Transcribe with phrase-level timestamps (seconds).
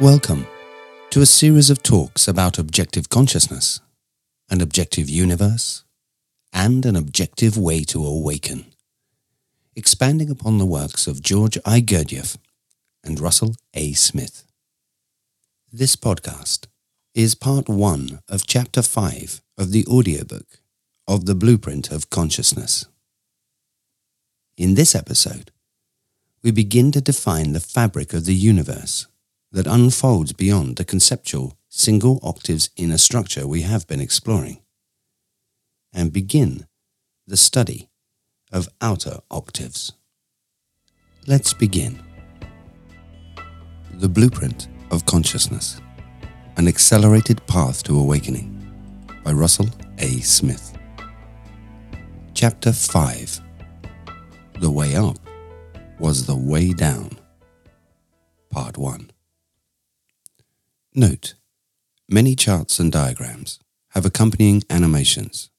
[0.00, 0.46] Welcome
[1.08, 3.80] to a series of talks about objective consciousness,
[4.50, 5.84] an objective universe,
[6.52, 8.66] and an objective way to awaken,
[9.74, 11.80] expanding upon the works of George I.
[11.80, 12.36] Gurdjieff
[13.02, 13.94] and Russell A.
[13.94, 14.44] Smith.
[15.72, 16.66] This podcast
[17.14, 20.60] is part one of chapter five of the audiobook
[21.08, 22.84] of The Blueprint of Consciousness.
[24.58, 25.52] In this episode,
[26.42, 29.06] we begin to define the fabric of the universe
[29.52, 34.60] that unfolds beyond the conceptual single octaves inner structure we have been exploring,
[35.92, 36.66] and begin
[37.26, 37.88] the study
[38.52, 39.92] of outer octaves.
[41.26, 42.02] Let's begin.
[43.94, 45.80] The Blueprint of Consciousness
[46.56, 48.52] An Accelerated Path to Awakening
[49.24, 49.68] by Russell
[49.98, 50.20] A.
[50.20, 50.76] Smith.
[52.34, 53.40] Chapter 5
[54.60, 55.18] The Way Up
[55.98, 57.10] was the Way Down.
[58.50, 59.10] Part 1
[60.98, 61.34] Note,
[62.08, 63.58] many charts and diagrams
[63.90, 65.50] have accompanying animations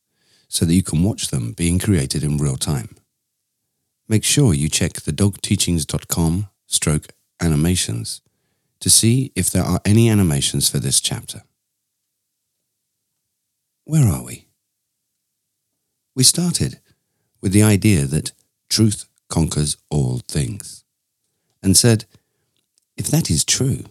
[0.47, 2.95] so that you can watch them being created in real time.
[4.07, 8.21] Make sure you check the dogteachings.com stroke animations
[8.79, 11.43] to see if there are any animations for this chapter.
[13.83, 14.47] Where are we?
[16.15, 16.79] We started
[17.41, 18.31] with the idea that
[18.71, 20.83] truth conquers all things
[21.61, 22.05] and said,
[22.97, 23.83] if that is true,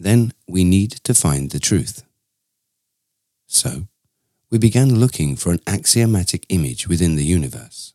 [0.00, 2.04] then we need to find the truth.
[3.46, 3.86] So,
[4.50, 7.92] we began looking for an axiomatic image within the universe.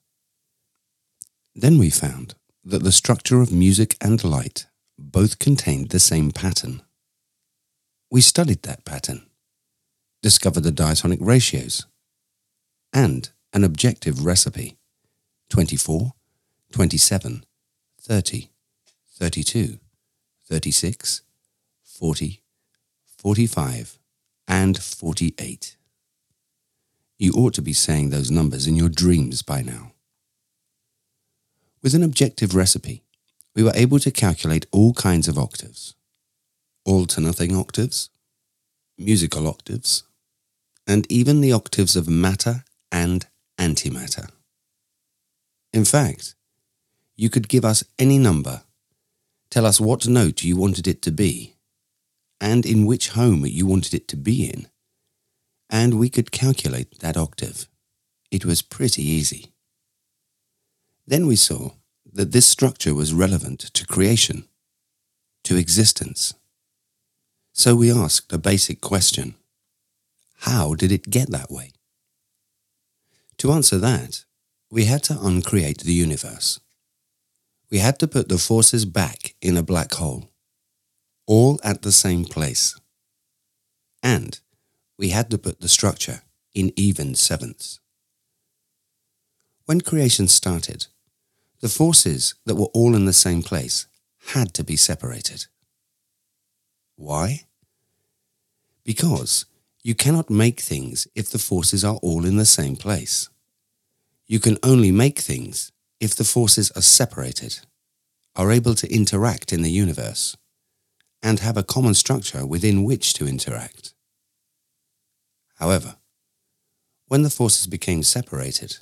[1.56, 4.68] Then we found that the structure of music and light
[5.00, 6.84] both contained the same pattern.
[8.12, 9.26] We studied that pattern,
[10.22, 11.88] discovered the diatonic ratios,
[12.94, 14.78] and an objective recipe
[15.50, 16.14] 24,
[16.72, 17.46] 27,
[18.00, 18.50] 30,
[19.18, 19.80] 32,
[20.48, 21.22] 36,
[21.98, 22.42] 40,
[23.06, 24.00] 45,
[24.50, 25.78] and 48.
[27.18, 29.94] You ought to be saying those numbers in your dreams by now.
[31.82, 33.04] With an objective recipe,
[33.56, 35.96] we were able to calculate all kinds of octaves,
[36.84, 38.10] all to nothing octaves,
[38.98, 40.04] musical octaves,
[40.86, 43.26] and even the octaves of matter and
[43.58, 44.30] antimatter.
[45.72, 46.36] In fact,
[47.16, 48.64] you could give us any number,
[49.50, 51.55] tell us what note you wanted it to be,
[52.40, 54.68] and in which home you wanted it to be in,
[55.70, 57.68] and we could calculate that octave.
[58.32, 59.54] It was pretty easy.
[61.08, 61.72] Then we saw
[62.12, 64.48] that this structure was relevant to creation,
[65.44, 66.34] to existence.
[67.54, 69.36] So we asked a basic question.
[70.40, 71.72] How did it get that way?
[73.38, 74.26] To answer that,
[74.70, 76.60] we had to uncreate the universe.
[77.70, 80.30] We had to put the forces back in a black hole
[81.28, 82.80] all at the same place.
[84.04, 84.40] And
[84.98, 86.22] we had to put the structure
[86.54, 87.80] in even sevenths.
[89.66, 90.88] When creation started,
[91.62, 93.88] the forces that were all in the same place
[94.34, 95.48] had to be separated.
[96.96, 97.46] Why?
[98.84, 99.46] Because
[99.84, 103.30] you cannot make things if the forces are all in the same place.
[104.28, 107.60] You can only make things if the forces are separated,
[108.36, 110.36] are able to interact in the universe
[111.26, 113.96] and have a common structure within which to interact.
[115.56, 115.96] However,
[117.08, 118.78] when the forces became separated,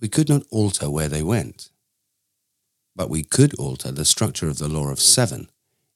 [0.00, 1.70] we could not alter where they went,
[2.96, 5.48] but we could alter the structure of the law of seven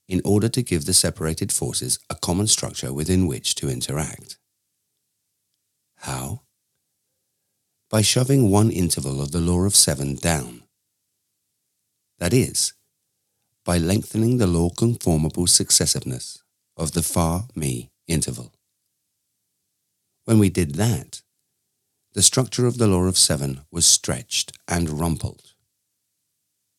[0.07, 4.39] in order to give the separated forces a common structure within which to interact.
[5.97, 6.43] How?
[7.91, 10.63] By shoving one interval of the law of seven down.
[12.21, 12.75] That is,
[13.69, 16.39] by lengthening the law conformable successiveness
[16.79, 18.51] of the Fa-Mi interval.
[20.25, 21.21] When we did that,
[22.15, 25.53] the structure of the law of seven was stretched and rumpled,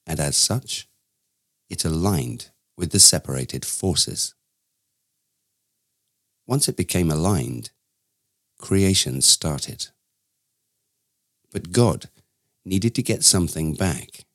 [0.08, 0.88] and as such,
[1.70, 4.34] it aligned with the separated forces.
[6.48, 7.70] Once it became aligned,
[8.58, 9.90] creation started.
[11.52, 12.10] But God
[12.66, 14.26] needed to get something back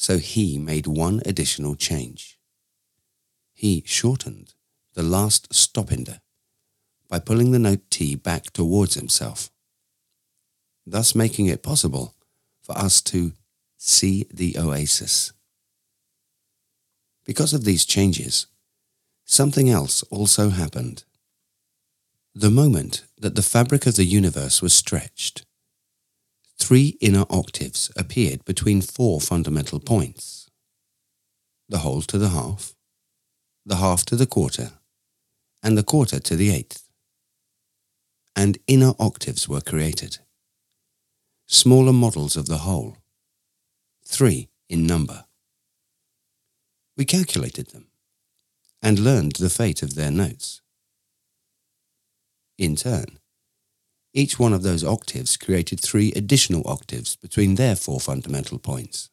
[0.00, 2.38] so he made one additional change.
[3.52, 4.54] He shortened
[4.94, 6.20] the last stopinder
[7.08, 9.50] by pulling the note Ti back towards himself,
[10.86, 12.14] thus making it possible
[12.62, 13.32] for us to
[13.76, 15.32] see the oasis.
[17.24, 18.46] Because of these changes,
[19.24, 21.02] something else also happened.
[22.36, 25.44] The moment that the fabric of the universe was stretched,
[26.58, 30.50] three inner octaves appeared between four fundamental points.
[31.68, 32.74] The whole to the half,
[33.64, 34.72] the half to the quarter,
[35.62, 36.88] and the quarter to the eighth.
[38.34, 40.18] And inner octaves were created,
[41.46, 42.96] smaller models of the whole,
[44.04, 45.24] three in number.
[46.96, 47.88] We calculated them
[48.82, 50.62] and learned the fate of their notes.
[52.56, 53.17] In turn,
[54.18, 59.10] each one of those octaves created three additional octaves between their four fundamental points,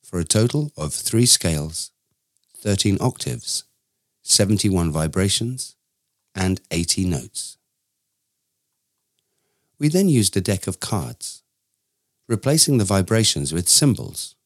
[0.00, 1.90] for a total of three scales,
[2.54, 3.64] 13 octaves,
[4.22, 5.74] 71 vibrations,
[6.36, 7.58] and 80 notes.
[9.80, 11.42] We then used a deck of cards,
[12.28, 14.36] replacing the vibrations with symbols,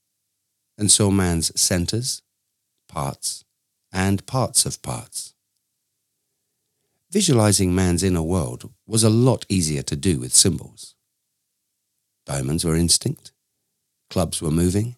[0.79, 2.23] and saw man's centers,
[2.89, 3.45] parts,
[3.93, 5.35] and parts of parts.
[7.13, 10.95] Visualizing man's inner world was a lot easier to do with symbols.
[12.25, 13.33] Diamonds were instinct,
[14.09, 14.97] clubs were moving,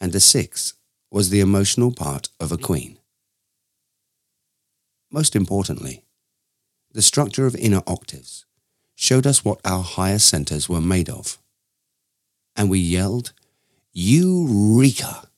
[0.00, 0.72] and the six
[1.10, 2.98] was the emotional part of a queen.
[5.10, 6.02] Most importantly,
[6.92, 8.46] the structure of inner octaves
[8.94, 11.36] showed us what our higher centers were made of.
[12.56, 13.34] And we yelled,
[13.92, 15.28] Eureka!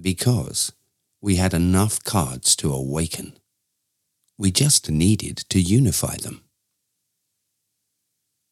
[0.00, 0.72] Because
[1.20, 3.37] we had enough cards to awaken.
[4.38, 6.44] We just needed to unify them.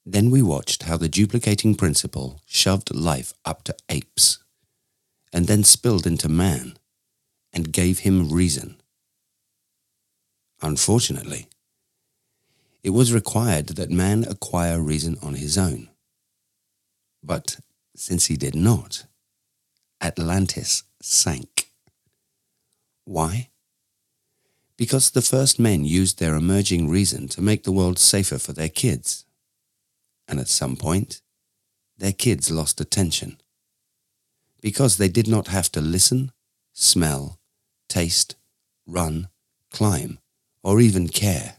[0.04, 4.38] Then we watched how the duplicating principle shoved life up to apes,
[5.32, 6.76] and then spilled into man,
[7.52, 8.80] and gave him reason.
[10.60, 11.48] Unfortunately,
[12.82, 15.88] it was required that man acquire reason on his own.
[17.22, 17.58] But
[17.94, 19.06] since he did not,
[20.00, 21.70] Atlantis sank.
[23.04, 23.50] Why?
[24.76, 28.68] Because the first men used their emerging reason to make the world safer for their
[28.68, 29.24] kids.
[30.28, 31.22] And at some point,
[31.96, 33.38] their kids lost attention.
[34.60, 36.32] Because they did not have to listen,
[36.72, 37.38] smell,
[37.88, 38.36] taste,
[38.86, 39.28] run,
[39.70, 40.18] climb,
[40.62, 41.56] or even care.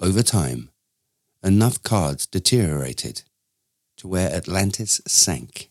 [0.00, 0.70] Over time,
[1.42, 3.22] enough cards deteriorated
[3.98, 5.70] to where Atlantis sank,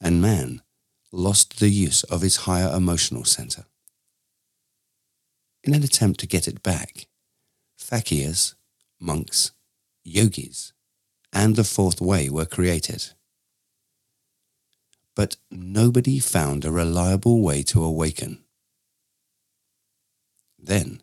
[0.00, 0.62] and man
[1.10, 3.66] lost the use of his higher emotional center
[5.64, 7.06] in an attempt to get it back.
[7.78, 8.54] Fakirs,
[9.00, 9.52] monks,
[10.04, 10.72] yogis,
[11.32, 13.12] and the fourth way were created.
[15.14, 18.44] But nobody found a reliable way to awaken.
[20.58, 21.02] Then,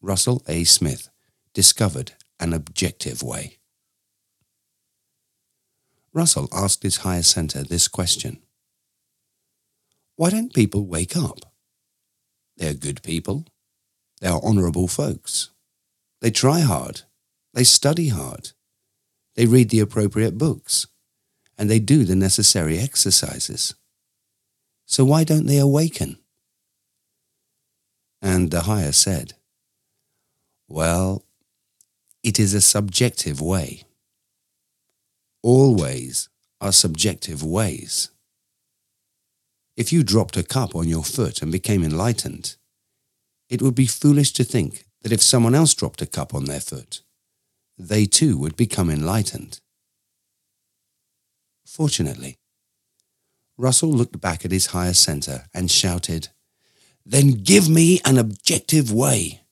[0.00, 0.64] Russell A.
[0.64, 1.10] Smith
[1.52, 3.58] discovered an objective way.
[6.12, 8.42] Russell asked his higher center this question
[10.16, 11.52] Why don't people wake up?
[12.56, 13.46] They're good people,
[14.20, 15.50] they are honourable folks.
[16.20, 17.02] They try hard.
[17.54, 18.50] They study hard.
[19.34, 20.86] They read the appropriate books.
[21.56, 23.74] And they do the necessary exercises.
[24.86, 26.18] So why don't they awaken?
[28.22, 29.34] And the higher said,
[30.68, 31.24] Well,
[32.22, 33.84] it is a subjective way.
[35.42, 36.28] All ways
[36.60, 38.10] are subjective ways.
[39.76, 42.56] If you dropped a cup on your foot and became enlightened,
[43.48, 46.60] it would be foolish to think that if someone else dropped a cup on their
[46.60, 47.02] foot,
[47.78, 49.60] they too would become enlightened.
[51.64, 52.38] Fortunately,
[53.56, 56.28] Russell looked back at his higher center and shouted,
[57.04, 59.42] Then give me an objective way.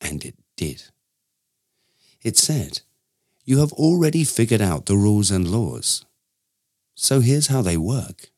[0.00, 0.84] And it did.
[2.22, 2.80] It said,
[3.44, 6.04] You have already figured out the rules and laws.
[6.94, 8.30] So here's how they work.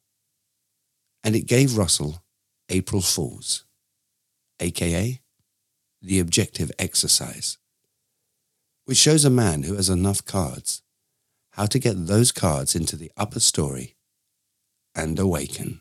[1.22, 2.22] And it gave Russell
[2.70, 3.64] April Fools,
[4.60, 5.20] aka
[6.02, 7.58] the objective exercise,
[8.84, 10.82] which shows a man who has enough cards
[11.52, 13.96] how to get those cards into the upper story
[14.94, 15.80] and awaken.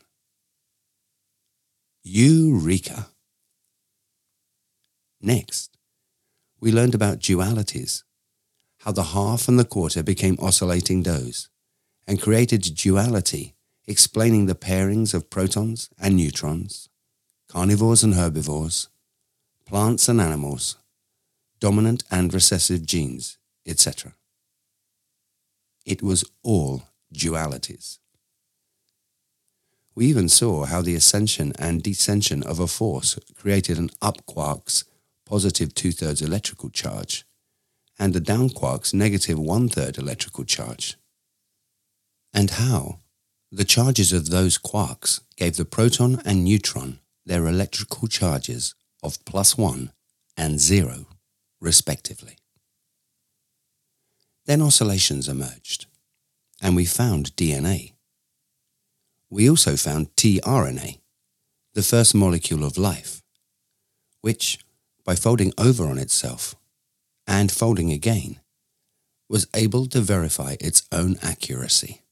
[2.02, 3.08] Eureka!
[5.20, 5.76] Next,
[6.60, 8.02] we learned about dualities,
[8.80, 11.48] how the half and the quarter became oscillating doughs
[12.06, 13.54] and created duality
[13.88, 16.90] explaining the pairings of protons and neutrons,
[17.48, 18.88] carnivores and herbivores,
[19.64, 20.76] plants and animals,
[21.58, 24.12] dominant and recessive genes, etc.
[25.86, 27.98] It was all dualities.
[29.94, 34.84] We even saw how the ascension and descension of a force created an up quark's
[35.24, 37.24] positive two-thirds electrical charge
[37.98, 40.96] and a down quark's negative one-third electrical charge.
[42.34, 43.00] And how,
[43.50, 49.56] the charges of those quarks gave the proton and neutron their electrical charges of plus
[49.56, 49.90] 1
[50.36, 51.06] and 0,
[51.60, 52.36] respectively.
[54.46, 55.86] Then oscillations emerged,
[56.60, 57.92] and we found DNA.
[59.30, 60.98] we also found tRNA,
[61.74, 63.22] the first molecule of life,
[64.22, 64.58] which,
[65.04, 66.54] by folding over on itself
[67.26, 68.40] and folding again,
[69.28, 72.02] was able to verify its own accuracy.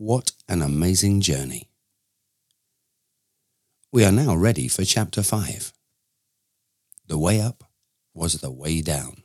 [0.00, 1.70] What an amazing journey!
[3.90, 5.72] We are now ready for Chapter 5.
[7.08, 7.64] The way up
[8.14, 9.24] was the way down.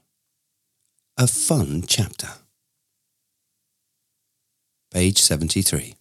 [1.16, 2.30] A fun chapter.
[4.92, 5.94] Page 73.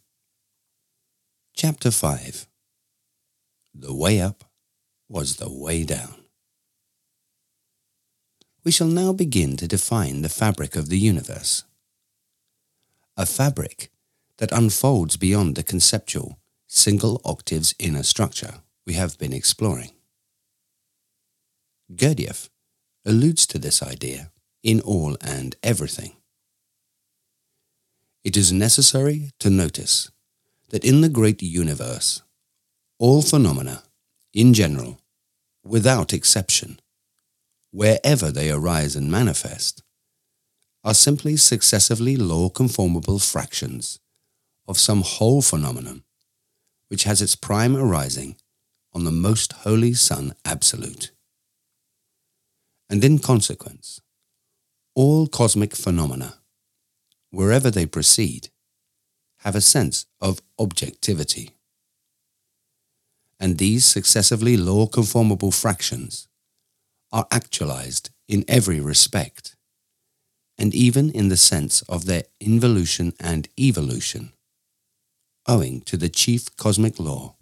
[1.54, 2.46] Chapter 5.
[3.74, 4.42] The way up
[5.06, 6.14] was the way down.
[8.64, 11.64] We shall now begin to define the fabric of the universe.
[13.18, 13.90] A fabric
[14.38, 18.54] that unfolds beyond the conceptual single octaves inner structure
[18.86, 19.92] we have been exploring.
[21.94, 22.48] Gurdjieff
[23.04, 24.30] alludes to this idea
[24.62, 26.12] in All and Everything.
[28.24, 30.10] It is necessary to notice
[30.70, 32.22] that in the great universe,
[32.98, 33.82] all phenomena,
[34.32, 34.98] in general,
[35.64, 36.80] without exception,
[37.70, 39.82] wherever they arise and manifest,
[40.84, 43.98] are simply successively law-conformable fractions
[44.66, 46.04] of some whole phenomenon
[46.88, 48.36] which has its prime arising
[48.92, 51.10] on the most holy Sun Absolute.
[52.90, 54.02] And in consequence,
[54.94, 56.34] all cosmic phenomena,
[57.30, 58.50] wherever they proceed,
[59.38, 61.56] have a sense of objectivity.
[63.40, 66.28] And these successively law-conformable fractions
[67.10, 69.56] are actualized in every respect,
[70.58, 74.34] and even in the sense of their involution and evolution,
[75.46, 77.36] owing to the chief cosmic law,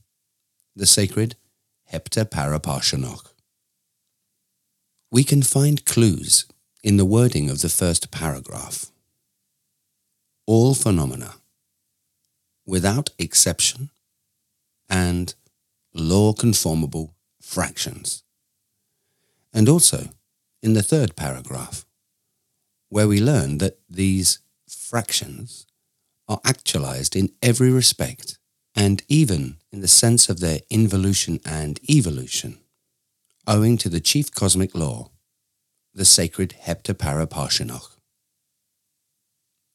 [0.74, 1.36] the sacred
[1.92, 3.32] Heptaparaparshinokh.
[5.10, 6.46] We can find clues
[6.82, 8.86] in the wording of the first paragraph.
[10.46, 11.34] All phenomena
[12.70, 13.90] without exception,
[14.88, 15.34] and
[15.92, 18.22] law-conformable fractions.
[19.52, 20.10] And also
[20.62, 21.84] in the third paragraph,
[22.88, 24.38] where we learn that these
[24.68, 25.66] fractions
[26.30, 28.38] are actualized in every respect
[28.76, 32.60] and even in the sense of their involution and evolution,
[33.48, 35.10] owing to the chief cosmic law,
[35.92, 37.96] the sacred Heptaparaparshinokh.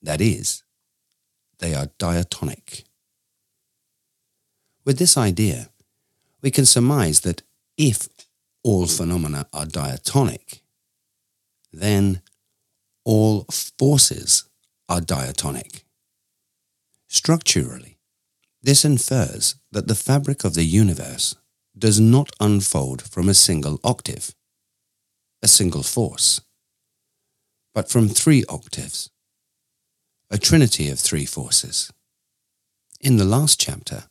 [0.01, 0.63] That is,
[1.59, 2.85] they are diatonic.
[4.85, 5.69] With this idea,
[6.41, 7.41] we can surmise that
[7.77, 8.07] if
[8.63, 10.61] all phenomena are diatonic,
[11.73, 12.21] then
[13.03, 13.45] all
[13.77, 14.45] forces
[14.87, 15.84] are diatonic.
[17.15, 17.97] Structurally,
[18.61, 21.37] this infers that the fabric of the universe
[21.75, 24.35] does not unfold from a single octave,
[25.41, 26.41] a single force,
[27.73, 29.09] but from three octaves,
[30.29, 31.89] a trinity of three forces.
[32.99, 34.09] In the last chapter,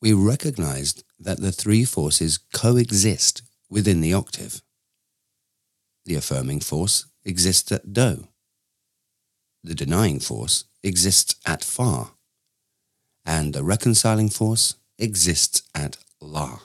[0.00, 4.62] we recognized that the three forces coexist within the octave.
[6.06, 8.28] The affirming force exists at Do.
[9.62, 12.10] The denying force exists at Fa.
[13.26, 16.60] And the reconciling force exists at La.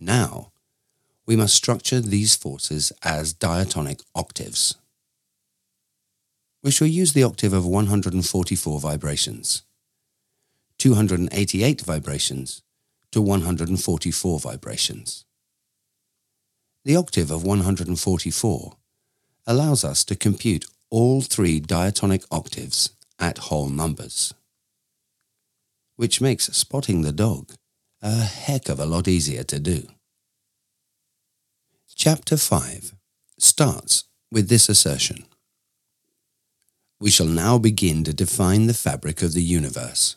[0.00, 0.52] Now,
[1.26, 4.76] we must structure these forces as diatonic octaves
[6.64, 9.62] we shall use the octave of 144 vibrations,
[10.78, 12.62] 288 vibrations
[13.12, 15.26] to 144 vibrations.
[16.86, 18.76] The octave of 144
[19.46, 24.32] allows us to compute all three diatonic octaves at whole numbers,
[25.96, 27.50] which makes spotting the dog
[28.00, 29.88] a heck of a lot easier to do.
[31.96, 32.94] Chapter 5
[33.38, 35.24] starts with this assertion
[37.00, 40.14] we shall now begin to define the fabric of the universe.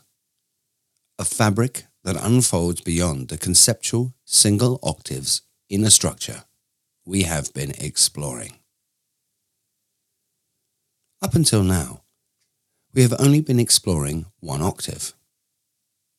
[1.18, 5.42] A fabric that unfolds beyond the conceptual single octaves
[5.72, 6.44] in a structure
[7.04, 8.60] we have been exploring.
[11.20, 12.04] Up until now,
[12.94, 15.14] we have only been exploring one octave,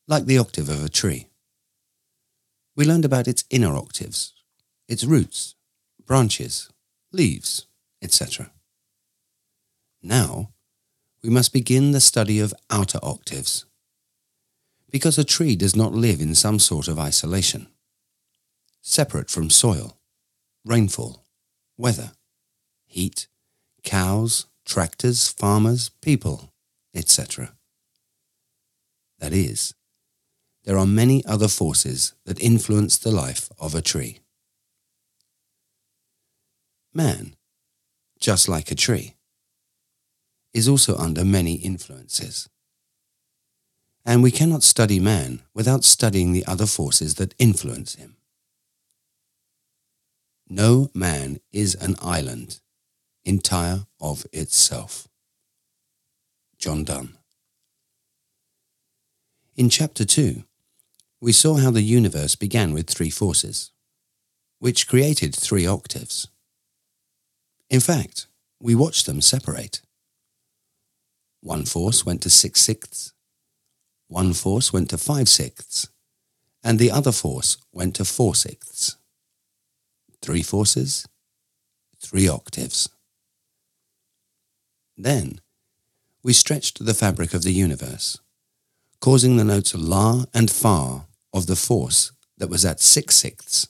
[0.07, 1.27] like the octave of a tree.
[2.75, 4.33] We learned about its inner octaves,
[4.89, 5.55] its roots,
[6.05, 6.69] branches,
[7.13, 7.65] leaves,
[8.01, 8.51] etc.
[10.03, 10.51] Now,
[11.23, 13.65] we must begin the study of outer octaves.
[14.91, 17.67] Because a tree does not live in some sort of isolation,
[18.81, 19.97] separate from soil,
[20.65, 21.23] rainfall,
[21.77, 22.11] weather,
[22.85, 23.27] heat,
[23.83, 26.53] cows, tractors, farmers, people,
[26.93, 27.53] etc.
[29.17, 29.73] That is,
[30.63, 34.19] there are many other forces that influence the life of a tree.
[36.93, 37.35] Man,
[38.19, 39.15] just like a tree,
[40.53, 42.47] is also under many influences,
[44.05, 48.17] and we cannot study man without studying the other forces that influence him.
[50.47, 52.59] No man is an island,
[53.29, 55.07] entire of itself.
[56.57, 57.13] John Donne.
[59.55, 60.43] In chapter 2,
[61.21, 63.71] we saw how the universe began with three forces,
[64.57, 66.27] which created three octaves.
[67.69, 68.25] In fact,
[68.59, 69.81] we watched them separate.
[71.41, 73.13] One force went to six sixths,
[74.07, 75.87] one force went to five sixths,
[76.63, 78.97] and the other force went to four sixths.
[80.19, 81.07] Three forces,
[82.01, 82.89] three octaves.
[85.01, 85.39] Then
[86.23, 88.19] we stretched the fabric of the universe,
[88.99, 93.69] causing the notes La and Fa of the force that was at six sixths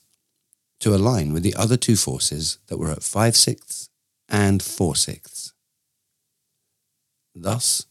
[0.79, 3.89] to align with the other two forces that were at five sixths
[4.27, 5.53] and four sixths.
[7.35, 7.85] Thus,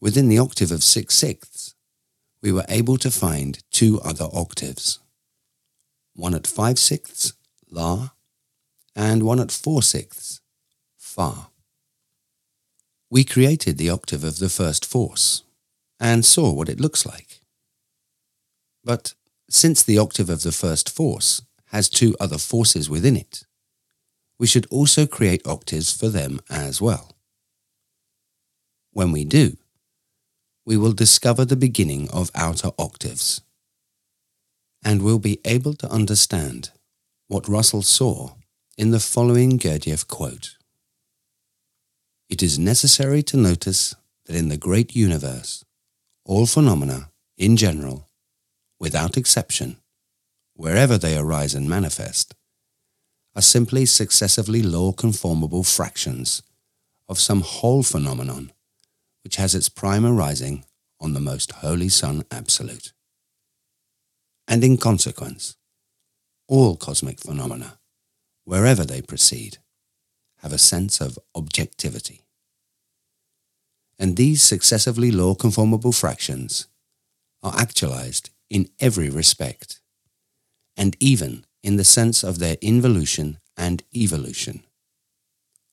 [0.00, 1.74] within the octave of six sixths,
[2.40, 4.98] we were able to find two other octaves,
[6.14, 7.34] one at five sixths,
[7.70, 8.10] La,
[8.96, 10.40] and one at four sixths,
[10.96, 11.51] Fa.
[13.12, 15.42] We created the octave of the first force
[16.00, 17.40] and saw what it looks like.
[18.82, 19.12] But
[19.50, 23.44] since the octave of the first force has two other forces within it,
[24.38, 27.14] we should also create octaves for them as well.
[28.94, 29.58] When we do,
[30.64, 33.42] we will discover the beginning of outer octaves
[34.82, 36.70] and will be able to understand
[37.28, 38.36] what Russell saw
[38.78, 40.56] in the following Gurdjieff quote.
[42.32, 45.66] It is necessary to notice that in the great universe,
[46.24, 48.08] all phenomena, in general,
[48.80, 49.76] without exception,
[50.54, 52.34] wherever they arise and manifest,
[53.36, 56.42] are simply successively law conformable fractions
[57.06, 58.50] of some whole phenomenon
[59.24, 60.64] which has its prime arising
[60.98, 62.94] on the most holy Sun Absolute.
[64.48, 65.58] And in consequence,
[66.48, 67.78] all cosmic phenomena,
[68.44, 69.58] wherever they proceed,
[70.42, 72.22] have a sense of objectivity.
[73.98, 76.66] And these successively law conformable fractions
[77.42, 79.80] are actualized in every respect,
[80.76, 84.64] and even in the sense of their involution and evolution,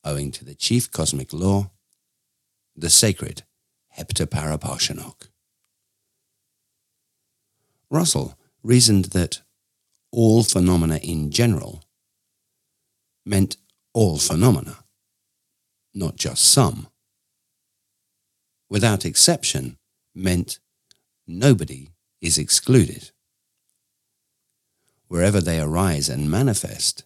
[0.03, 1.71] owing to the chief cosmic law
[2.75, 3.43] the sacred
[3.97, 5.27] Heptaparaparshinokh.
[7.89, 9.41] Russell reasoned that
[10.11, 11.83] all phenomena in general
[13.25, 13.57] meant
[13.93, 14.77] all phenomena,
[15.93, 16.87] not just some.
[18.69, 19.77] Without exception
[20.13, 20.59] meant
[21.27, 21.89] nobody
[22.21, 23.11] is excluded.
[25.07, 27.03] Wherever they arise and manifest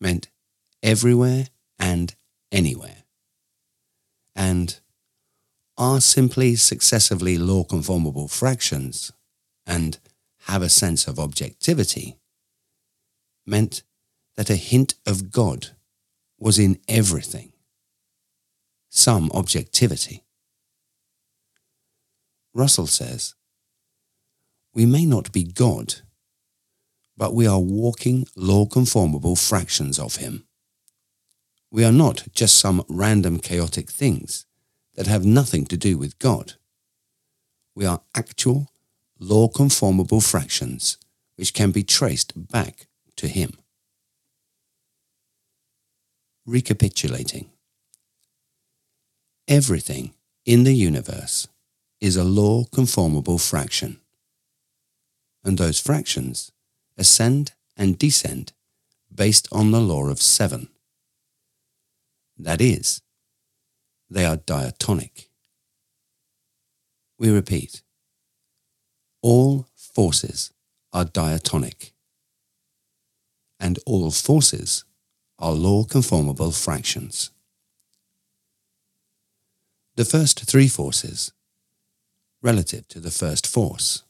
[0.00, 0.28] meant
[0.82, 2.14] everywhere and
[2.52, 3.04] anywhere
[4.36, 4.80] and
[5.76, 9.12] are simply successively law conformable fractions
[9.66, 9.98] and
[10.46, 12.16] have a sense of objectivity
[13.46, 13.82] meant
[14.36, 15.68] that a hint of God
[16.38, 17.52] was in everything,
[18.88, 20.24] some objectivity.
[22.52, 23.34] Russell says,
[24.74, 25.96] We may not be God,
[27.16, 30.46] but we are walking law conformable fractions of Him.
[31.70, 34.46] We are not just some random chaotic things
[34.94, 36.54] that have nothing to do with God.
[37.74, 38.68] We are actual,
[39.18, 40.98] law conformable fractions
[41.36, 43.58] which can be traced back to Him.
[46.46, 47.48] Recapitulating
[49.48, 50.12] Everything
[50.44, 51.48] in the universe
[52.02, 53.98] is a law conformable fraction,
[55.42, 56.52] and those fractions
[56.98, 58.52] ascend and descend
[59.14, 60.68] based on the law of seven.
[62.36, 63.00] That is,
[64.10, 65.30] they are diatonic.
[67.18, 67.80] We repeat,
[69.22, 70.52] all forces
[70.92, 71.94] are diatonic,
[73.58, 74.84] and all forces
[75.38, 77.30] are law conformable fractions.
[79.96, 81.32] The first three forces,
[82.42, 84.02] relative to the first force,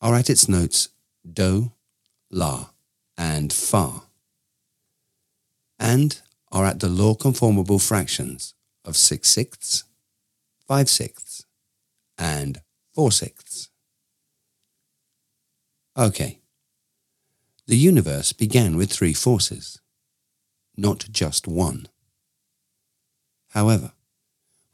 [0.00, 0.88] are at its notes
[1.30, 1.72] Do,
[2.30, 2.70] La,
[3.16, 4.02] and Fa,
[5.78, 9.84] and are at the law conformable fractions of six sixths,
[10.66, 11.44] five sixths,
[12.18, 12.60] and
[12.94, 13.68] four sixths.
[15.96, 16.40] Okay.
[17.66, 19.80] The universe began with three forces,
[20.76, 21.86] not just one.
[23.50, 23.92] However,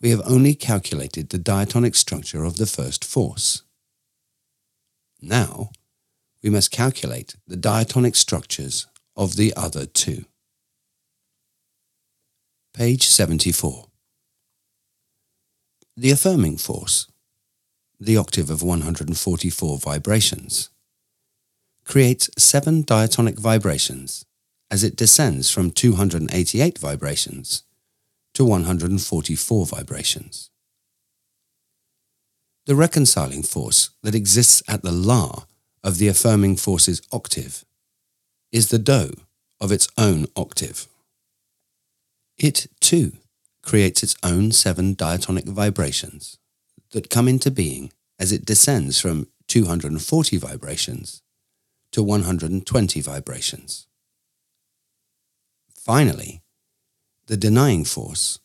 [0.00, 3.62] we have only calculated the diatonic structure of the first force.
[5.20, 5.70] Now,
[6.42, 10.24] we must calculate the diatonic structures of the other two.
[12.72, 13.86] Page 74.
[15.96, 17.10] The affirming force,
[17.98, 20.70] the octave of 144 vibrations,
[21.84, 24.24] creates seven diatonic vibrations
[24.70, 27.62] as it descends from 288 vibrations
[28.34, 30.50] to 144 vibrations.
[32.66, 35.44] The reconciling force that exists at the La
[35.82, 37.64] of the affirming force's octave
[38.52, 39.12] is the Do
[39.60, 40.86] of its own octave.
[42.36, 43.12] It, too,
[43.62, 46.38] creates its own seven diatonic vibrations
[46.92, 51.22] that come into being as it descends from 240 vibrations
[51.92, 53.87] to 120 vibrations.
[55.88, 56.42] Finally,
[57.28, 58.40] the denying force,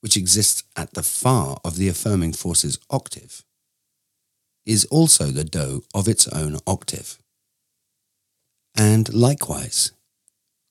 [0.00, 3.44] which exists at the Fa of the affirming force's octave,
[4.66, 7.20] is also the do of its own octave.
[8.76, 9.92] And likewise,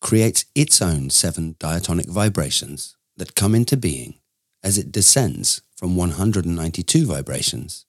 [0.02, 4.16] creates its own seven diatonic vibrations that come into being
[4.62, 7.86] as it descends from 192 vibrations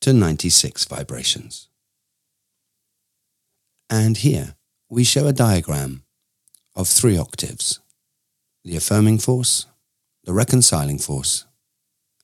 [0.00, 1.68] to 96 vibrations.
[3.88, 4.56] And here
[4.90, 6.02] we show a diagram
[6.74, 7.80] of three octaves
[8.64, 9.66] the affirming force,
[10.24, 11.46] the reconciling force,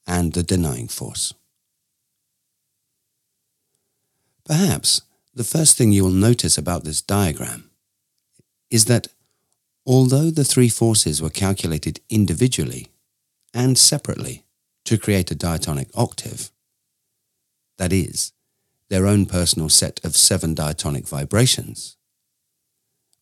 [0.06, 1.34] and the denying force.
[4.46, 5.02] Perhaps
[5.34, 7.70] the first thing you will notice about this diagram
[8.70, 9.08] is that
[9.84, 12.88] although the three forces were calculated individually
[13.52, 14.44] and separately
[14.84, 16.50] to create a diatonic octave,
[17.76, 18.32] that is,
[18.88, 21.97] their own personal set of seven diatonic vibrations,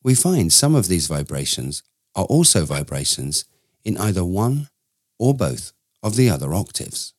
[0.06, 1.82] we find some of these vibrations
[2.14, 3.44] are also vibrations
[3.84, 4.68] in either one
[5.18, 7.12] or both of the other octaves.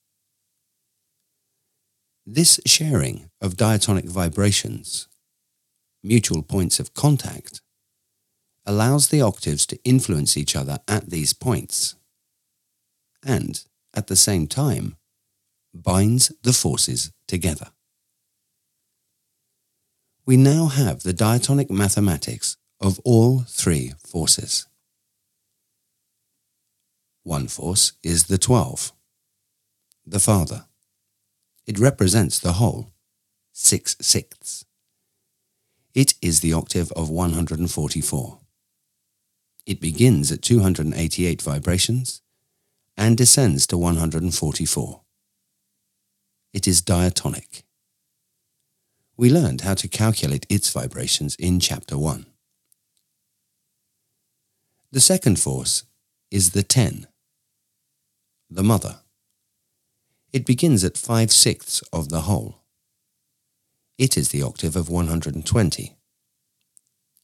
[2.25, 5.09] This sharing of diatonic vibrations,
[6.01, 7.59] mutual points of contact,
[8.65, 11.97] allows the octaves to influence each other at these points,
[13.21, 14.95] and, at the same time,
[15.73, 17.67] binds the forces together.
[20.25, 24.67] We now have the diatonic mathematics of all three forces.
[27.23, 28.93] One force is the 12,
[30.05, 30.65] the Father.
[31.65, 32.93] It represents the whole,
[33.51, 34.63] six sixths.
[35.93, 38.39] It is the octave of 144.
[39.65, 42.21] It begins at 288 vibrations
[42.95, 45.01] and descends to 144.
[46.53, 47.63] It is diatonic.
[49.17, 52.25] We learned how to calculate its vibrations in Chapter 1.
[54.89, 55.83] The second force
[56.31, 57.07] is the 10,
[58.49, 59.01] the mother.
[60.31, 62.63] It begins at 5 sixths of the whole.
[63.97, 65.97] It is the octave of 120.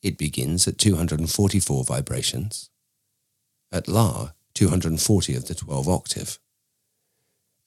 [0.01, 2.69] It begins at 244 vibrations,
[3.71, 6.39] at La 240 of the 12 octave,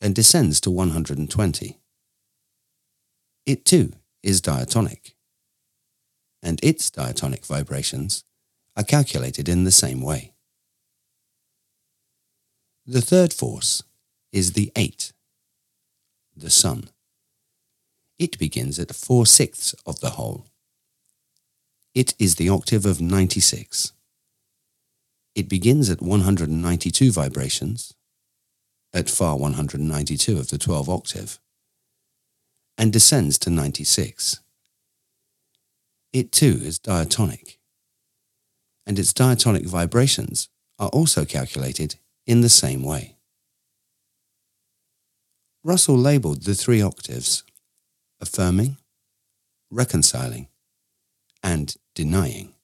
[0.02, 1.80] and descends to 120.
[3.46, 5.16] It too is diatonic,
[6.42, 8.22] and its diatonic vibrations
[8.76, 10.32] are calculated in the same way.
[12.84, 13.82] The third force
[14.32, 15.12] is the 8,
[16.36, 16.90] the Son.
[18.18, 20.46] It begins at 4 sixths of the whole.
[21.94, 23.92] It is the octave of 96.
[25.34, 27.94] It begins at 192 vibrations,
[28.92, 31.38] at Fa 192 of the 12 octave,
[32.78, 34.40] and descends to 96.
[36.12, 37.55] It too is diatonic
[38.86, 41.96] and its diatonic vibrations are also calculated
[42.26, 43.16] in the same way.
[45.64, 47.42] Russell labelled the three octaves
[48.20, 48.76] affirming,
[49.70, 50.48] reconciling,
[51.42, 52.54] and denying,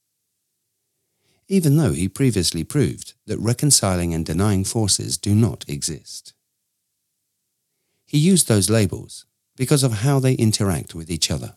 [1.48, 6.32] even though he previously proved that reconciling and denying forces do not exist.
[8.06, 11.56] He used those labels because of how they interact with each other.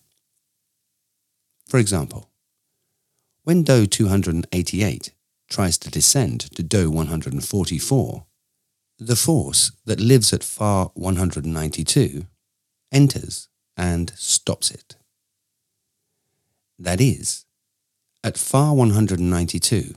[1.68, 2.30] For example,
[3.46, 5.12] when Do 288
[5.52, 8.26] tries to descend to Do 144,
[8.98, 12.26] the force that lives at Fa 192
[12.92, 14.96] enters and stops it.
[16.80, 17.46] That is,
[18.24, 19.94] at Fa 192,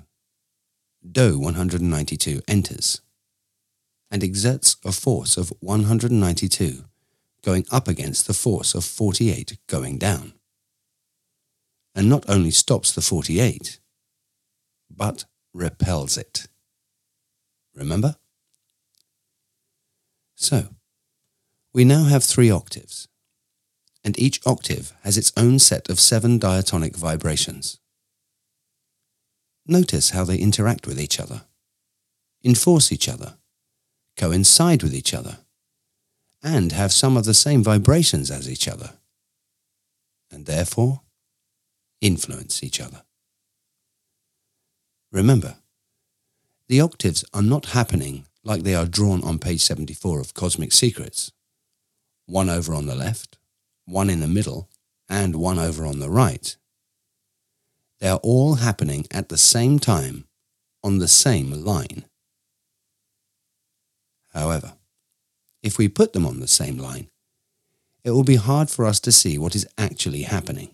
[1.11, 3.01] Do 192 enters
[4.11, 6.85] and exerts a force of 192
[7.43, 10.35] going up against the force of 48 going down
[11.99, 13.81] and not only stops the 48,
[14.89, 16.47] but repels it.
[17.75, 18.15] Remember?
[20.37, 20.69] So,
[21.75, 23.09] we now have three octaves,
[24.05, 27.81] and each octave has its own set of seven diatonic vibrations.
[29.67, 31.47] Notice how they interact with each other,
[32.45, 33.39] enforce each other,
[34.17, 35.39] coincide with each other,
[36.45, 38.93] and have some of the same vibrations as each other,
[40.31, 41.01] and therefore
[42.01, 43.03] influence each other.
[45.11, 45.57] Remember,
[46.69, 51.33] the octaves are not happening like they are drawn on page 74 of Cosmic Secrets.
[52.27, 53.39] One over on the left,
[53.87, 54.69] one in the middle,
[55.09, 56.57] and one over on the right.
[58.01, 60.27] They are all happening at the same time
[60.85, 62.05] on the same line.
[64.33, 64.75] However,
[65.63, 67.09] if we put them on the same line,
[68.05, 70.71] it will be hard for us to see what is actually happening.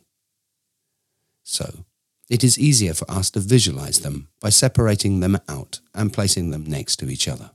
[1.44, 1.85] So,
[2.28, 6.64] it is easier for us to visualize them by separating them out and placing them
[6.64, 7.50] next to each other.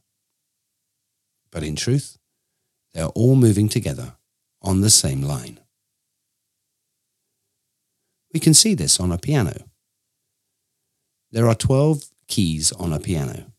[1.52, 2.18] But in truth,
[2.94, 4.16] they are all moving together
[4.62, 5.60] on the same line.
[8.32, 9.66] We can see this on a piano.
[11.32, 13.52] There are 12 keys on a piano.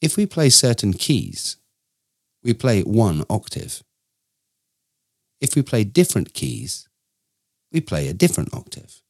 [0.00, 1.56] If we play certain keys,
[2.44, 3.82] we play one octave.
[5.40, 6.88] If we play different keys,
[7.72, 9.02] we play a different octave.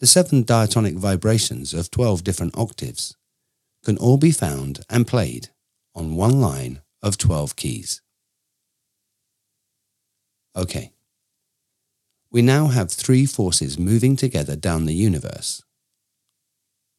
[0.00, 3.16] The seven diatonic vibrations of 12 different octaves
[3.84, 5.48] can all be found and played
[5.94, 8.02] on one line of 12 keys.
[10.56, 10.92] Okay.
[12.30, 15.62] We now have three forces moving together down the universe.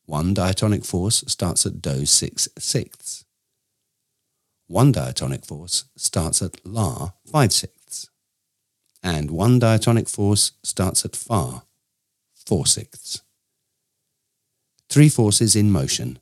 [0.06, 3.26] One diatonic force starts at Do 6 sixths.
[4.68, 7.76] One diatonic force starts at La 5 sixths.
[9.06, 11.62] And one diatonic force starts at Fa
[12.48, 13.22] 4 sixths.
[14.90, 16.18] Three forces in motion,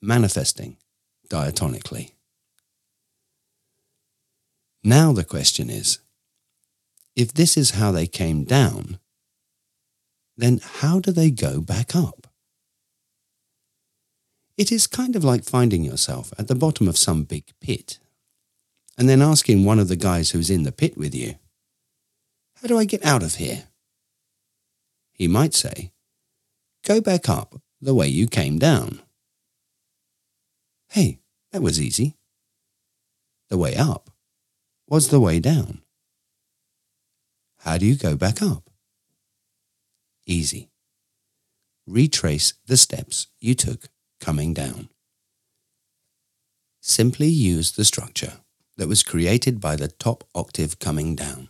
[0.00, 0.76] manifesting
[1.28, 2.12] diatonically.
[4.84, 5.98] Now the question is,
[7.16, 9.00] if this is how they came down,
[10.36, 12.28] then how do they go back up?
[14.56, 17.98] It is kind of like finding yourself at the bottom of some big pit
[18.96, 21.34] and then asking one of the guys who's in the pit with you,
[22.60, 23.64] How do I get out of here?
[25.16, 25.92] he might say,
[26.84, 29.00] Go back up the way you came down.
[30.90, 31.18] Hey,
[31.52, 32.16] that was easy.
[33.48, 34.10] The way up
[34.86, 35.82] was the way down.
[37.60, 38.70] How do you go back up?
[40.26, 40.68] Easy.
[41.86, 43.88] Retrace the steps you took
[44.20, 44.90] coming down.
[46.80, 48.34] Simply use the structure
[48.76, 51.48] that was created by the top octave coming down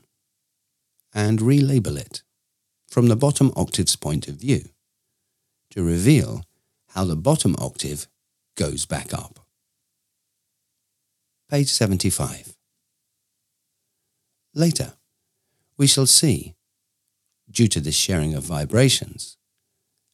[1.17, 2.23] and relabel it
[2.87, 4.69] from the bottom octave's point of view
[5.71, 6.45] to reveal
[6.91, 8.07] how the bottom octave
[8.55, 9.41] goes back up.
[11.51, 12.57] Page 75.
[14.55, 14.93] Later,
[15.79, 16.55] we shall see,
[17.51, 19.39] due to this sharing of vibrations,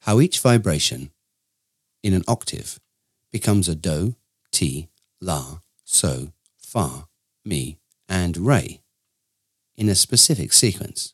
[0.03, 1.11] how each vibration
[2.03, 2.79] in an octave
[3.33, 4.15] becomes a Do,
[4.53, 4.88] Ti,
[5.21, 7.09] La, So, Fa,
[7.45, 8.82] Mi, and Re
[9.83, 11.12] in a specific sequence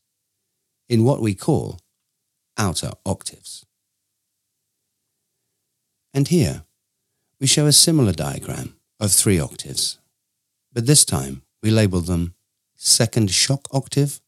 [0.91, 1.81] in what we call
[2.59, 3.65] outer octaves.
[6.13, 6.65] And here
[7.41, 9.99] we show a similar diagram of three octaves,
[10.71, 12.35] but this time we label them
[12.77, 14.21] second shock octave,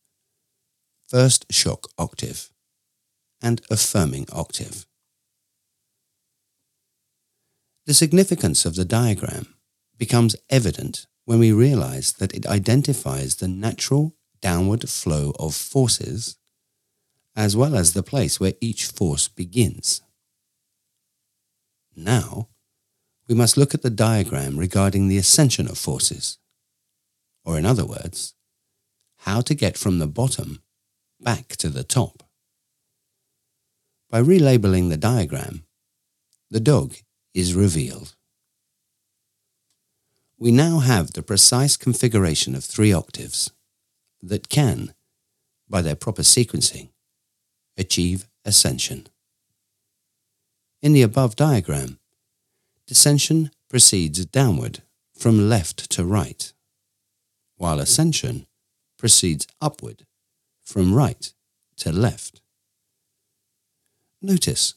[1.07, 2.49] first shock octave,
[3.43, 4.87] and affirming octave.
[7.85, 9.55] The significance of the diagram
[9.99, 16.37] becomes evident when we realize that it identifies the natural downward flow of forces
[17.37, 20.03] as well as the place where each force begins.
[21.97, 22.49] Now,
[23.29, 26.39] we must look at the diagram regarding the ascension of forces,
[27.45, 28.35] or in other words,
[29.19, 30.63] how to get from the bottom
[31.21, 32.25] back to the top.
[34.09, 35.65] By relabeling the diagram,
[36.51, 36.97] the dog
[37.33, 38.17] is revealed.
[40.37, 43.53] We now have the precise configuration of three octaves
[44.23, 44.95] that can,
[45.69, 46.89] by their proper sequencing,
[47.77, 49.07] achieve ascension.
[50.83, 51.99] In the above diagram,
[52.87, 54.83] descension proceeds downward
[55.17, 56.53] from left to right,
[57.57, 58.47] while ascension
[58.99, 60.07] proceeds upward
[60.63, 61.33] from right
[61.77, 62.41] to left.
[64.23, 64.75] Notice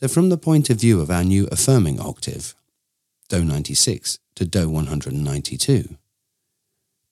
[0.00, 2.54] that from the point of view of our new affirming octave,
[3.28, 5.96] Do 96 to Do 192,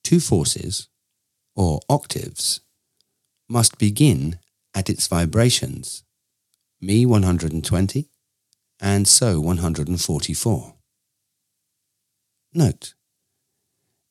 [0.03, 0.89] two forces,
[1.61, 2.63] or octaves,
[3.47, 4.39] must begin
[4.75, 6.03] at its vibrations,
[6.81, 8.09] Mi 120
[8.81, 10.75] and So 144.
[12.55, 12.95] Note,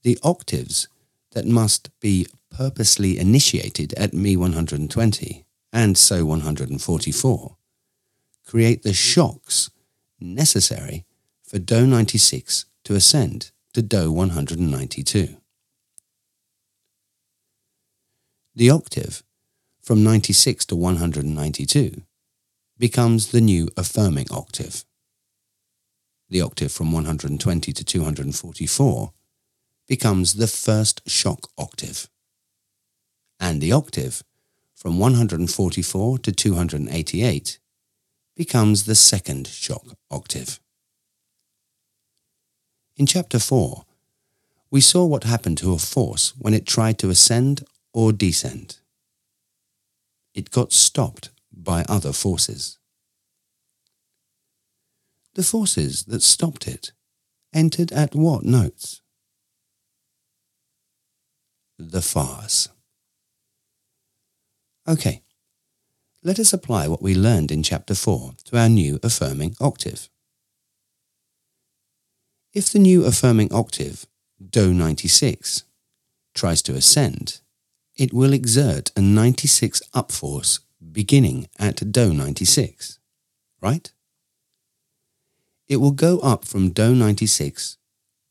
[0.03, 0.89] the octaves
[1.31, 7.57] that must be purposely initiated at Mi 120 and So 144
[8.45, 9.71] create the shocks
[10.19, 11.03] necessary
[11.43, 15.37] for Do 96 to ascend to Do 192.
[18.59, 19.23] The octave
[19.81, 22.01] from 96 to 192
[22.77, 24.83] becomes the new affirming octave.
[26.29, 29.13] The octave from 120 to 244
[29.87, 32.09] becomes the first shock octave.
[33.39, 34.23] And the octave
[34.75, 37.59] from 144 to 288
[38.35, 40.59] becomes the second shock octave.
[42.97, 43.85] In chapter 4,
[44.69, 48.81] we saw what happened to a force when it tried to ascend or descent.
[50.33, 52.77] It got stopped by other forces.
[55.35, 56.91] The forces that stopped it
[57.53, 59.01] entered at what notes?
[61.77, 62.69] The Fas.
[64.87, 65.21] Okay,
[66.23, 70.09] let us apply what we learned in chapter 4 to our new affirming octave.
[72.53, 74.05] If the new affirming octave,
[74.43, 75.63] Do 96,
[76.33, 77.41] tries to ascend,
[77.99, 80.61] it will exert a 96 up force
[80.93, 82.97] beginning at Do 96,
[83.61, 83.91] right?
[85.67, 87.77] It will go up from Do 96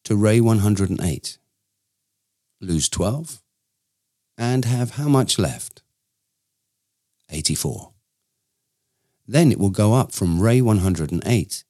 [0.05, 1.39] to Re 108,
[2.63, 3.43] lose 12,
[4.39, 5.83] and have how much left?
[7.29, 7.93] 84.
[9.27, 11.65] Then it will go up from Re 108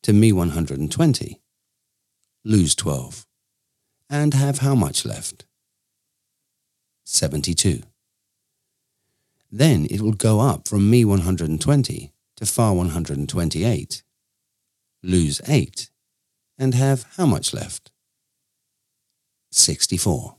[0.00, 1.42] to Mi 120,
[2.44, 3.26] lose 12,
[4.08, 5.44] and have how much left?
[7.04, 7.82] 72.
[9.50, 14.02] Then it will go up from Mi 120 to Fa 128,
[15.02, 15.90] lose 8,
[16.58, 17.90] and have how much left?
[19.50, 20.36] 64.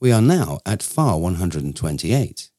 [0.00, 2.50] We are now at Fa 128.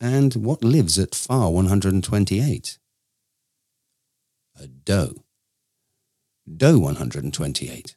[0.00, 2.78] And what lives at Fa 128?
[4.60, 5.24] A Do.
[6.56, 7.96] Do 128.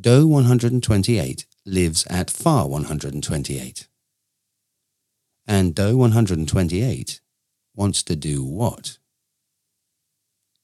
[0.00, 3.88] Do 128 lives at Fa 128.
[5.46, 7.20] And Do 128
[7.74, 8.98] wants to do what?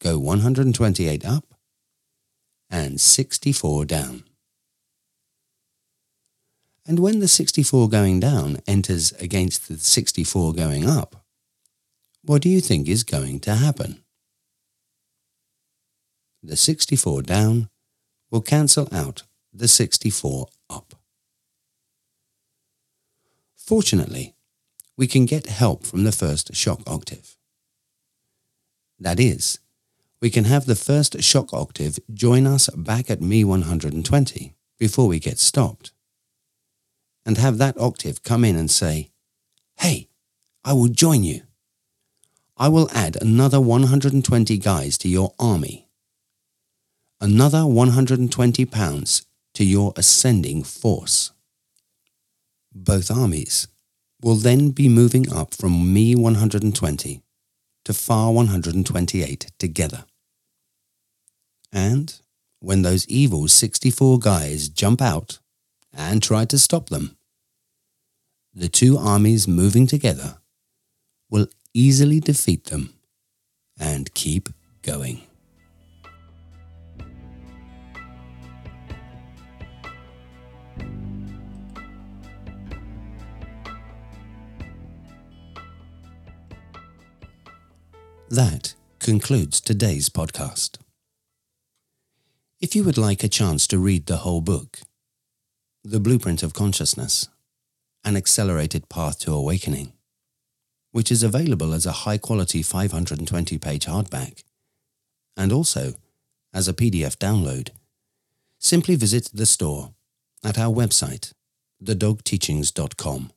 [0.00, 1.44] Go 128 up
[2.70, 4.24] and 64 down.
[6.86, 11.16] And when the 64 going down enters against the 64 going up,
[12.22, 14.02] what do you think is going to happen?
[16.42, 17.68] The 64 down
[18.30, 20.94] will cancel out the 64 up.
[23.56, 24.34] Fortunately,
[24.96, 27.36] we can get help from the first shock octave.
[28.98, 29.58] That is,
[30.20, 35.18] we can have the first shock octave join us back at Mi 120 before we
[35.18, 35.92] get stopped.
[37.24, 39.10] And have that octave come in and say,
[39.76, 40.08] Hey,
[40.64, 41.42] I will join you.
[42.56, 45.87] I will add another 120 guys to your army.
[47.20, 51.32] Another 120 pounds to your ascending force.
[52.72, 53.66] Both armies
[54.22, 57.22] will then be moving up from Mi 120
[57.84, 60.04] to Fa 128 together.
[61.72, 62.14] And
[62.60, 65.40] when those evil 64 guys jump out
[65.92, 67.16] and try to stop them,
[68.54, 70.38] the two armies moving together
[71.30, 72.94] will easily defeat them
[73.78, 74.48] and keep
[74.82, 75.22] going.
[88.38, 90.78] That concludes today's podcast.
[92.60, 94.78] If you would like a chance to read the whole book,
[95.82, 97.26] The Blueprint of Consciousness,
[98.04, 99.92] An Accelerated Path to Awakening,
[100.92, 104.44] which is available as a high quality 520 page hardback
[105.36, 105.94] and also
[106.54, 107.70] as a PDF download,
[108.60, 109.94] simply visit the store
[110.44, 111.32] at our website,
[111.82, 113.32] thedogteachings.com.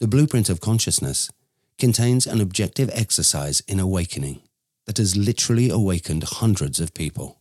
[0.00, 1.30] The Blueprint of Consciousness
[1.78, 4.42] contains an objective exercise in awakening
[4.86, 7.40] that has literally awakened hundreds of people.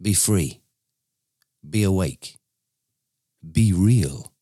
[0.00, 0.60] Be free,
[1.68, 2.36] be awake,
[3.52, 4.32] be real,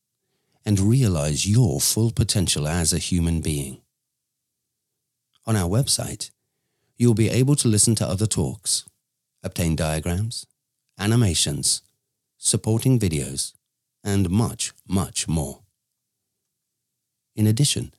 [0.66, 3.80] and realize your full potential as a human being.
[5.46, 6.30] On our website,
[6.96, 8.84] you'll be able to listen to other talks,
[9.42, 10.46] obtain diagrams,
[10.98, 11.82] animations,
[12.36, 13.52] supporting videos,
[14.02, 15.60] and much, much more.
[17.36, 17.94] In addition,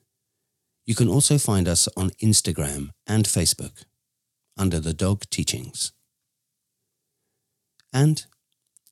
[0.86, 3.84] you can also find us on Instagram and Facebook
[4.56, 5.92] under The Dog Teachings.
[7.92, 8.24] And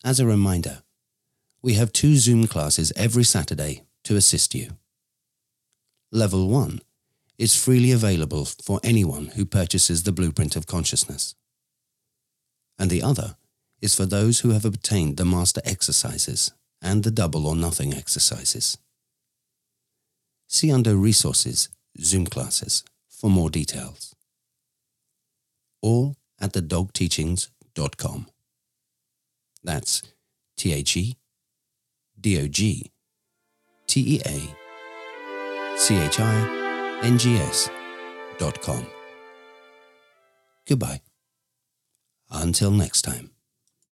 [0.05, 0.83] as a reminder,
[1.63, 4.73] we have two Zoom classes every Saturday to assist you.
[6.11, 6.81] Level 1
[7.39, 11.35] is freely available for anyone who purchases the Blueprint of Consciousness.
[12.79, 13.37] And the other
[13.81, 18.79] is for those who have obtained the Master exercises and the Double or Nothing exercises.
[20.49, 21.69] See under Resources,
[22.01, 24.15] Zoom classes for more details.
[25.83, 28.27] All at thedogteachings.com.
[29.63, 30.03] That's
[30.57, 31.17] T H E
[32.21, 32.91] D O G
[33.87, 37.71] T E A C H I N G S
[38.39, 38.87] dot com.
[40.67, 41.01] Goodbye.
[42.31, 43.34] Until next time.